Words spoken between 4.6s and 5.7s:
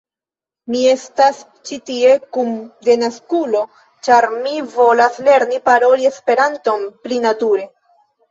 volas lerni